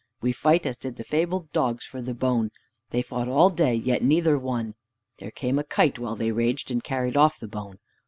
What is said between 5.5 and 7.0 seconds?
a kite while they raged, and